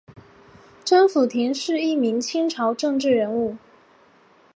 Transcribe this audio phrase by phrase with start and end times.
[0.83, 3.55] 甄辅廷是一名清朝政治人物。